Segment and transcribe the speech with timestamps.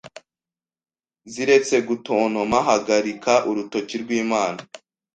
[1.31, 4.61] ziretse gutontoma Hagarika urutoki rwImana